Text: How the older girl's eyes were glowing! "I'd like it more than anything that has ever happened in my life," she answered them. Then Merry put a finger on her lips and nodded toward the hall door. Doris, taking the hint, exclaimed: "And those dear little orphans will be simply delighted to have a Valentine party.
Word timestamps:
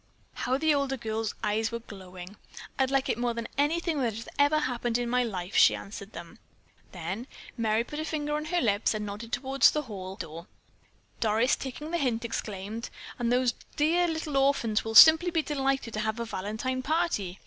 How 0.33 0.57
the 0.57 0.73
older 0.73 0.97
girl's 0.97 1.35
eyes 1.43 1.71
were 1.71 1.77
glowing! 1.77 2.35
"I'd 2.79 2.89
like 2.89 3.07
it 3.07 3.19
more 3.19 3.35
than 3.35 3.47
anything 3.55 4.01
that 4.01 4.15
has 4.15 4.27
ever 4.39 4.57
happened 4.57 4.97
in 4.97 5.07
my 5.07 5.23
life," 5.23 5.55
she 5.55 5.75
answered 5.75 6.13
them. 6.13 6.39
Then 6.91 7.27
Merry 7.55 7.83
put 7.83 7.99
a 7.99 8.03
finger 8.05 8.33
on 8.35 8.45
her 8.45 8.61
lips 8.61 8.95
and 8.95 9.05
nodded 9.05 9.31
toward 9.31 9.61
the 9.61 9.83
hall 9.83 10.15
door. 10.15 10.47
Doris, 11.19 11.55
taking 11.55 11.91
the 11.91 11.99
hint, 11.99 12.25
exclaimed: 12.25 12.89
"And 13.19 13.31
those 13.31 13.53
dear 13.75 14.07
little 14.07 14.37
orphans 14.37 14.83
will 14.83 14.93
be 14.95 15.01
simply 15.01 15.29
delighted 15.43 15.93
to 15.93 15.99
have 15.99 16.19
a 16.19 16.25
Valentine 16.25 16.81
party. 16.81 17.39